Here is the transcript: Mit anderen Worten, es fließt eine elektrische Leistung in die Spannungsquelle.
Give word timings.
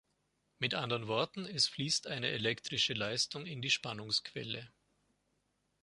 Mit 0.57 0.73
anderen 0.73 1.07
Worten, 1.07 1.45
es 1.45 1.67
fließt 1.67 2.07
eine 2.07 2.29
elektrische 2.29 2.95
Leistung 2.95 3.45
in 3.45 3.61
die 3.61 3.69
Spannungsquelle. 3.69 4.67